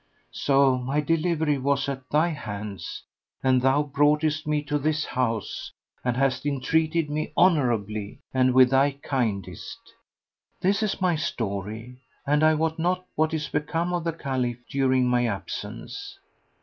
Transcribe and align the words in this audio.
So 0.33 0.79
my 0.79 0.99
delivery 0.99 1.59
was 1.59 1.87
at 1.87 2.09
thy 2.09 2.29
hands, 2.29 3.03
and 3.43 3.61
thou 3.61 3.83
broughtest 3.83 4.47
me 4.47 4.63
to 4.63 4.79
this 4.79 5.05
house 5.05 5.71
and 6.03 6.17
hast 6.17 6.43
entreated 6.43 7.07
me 7.07 7.31
honourably 7.37 8.17
and 8.33 8.51
with 8.55 8.71
thy 8.71 8.93
kindest. 9.03 9.77
This 10.59 10.81
is 10.81 11.01
my 11.01 11.15
story, 11.15 11.99
and 12.25 12.43
I 12.43 12.55
wot 12.55 12.79
not 12.79 13.05
what 13.13 13.31
is 13.31 13.47
become 13.49 13.93
of 13.93 14.03
the 14.03 14.13
Caliph 14.13 14.65
during 14.67 15.07
my 15.07 15.27
absence. 15.27 16.17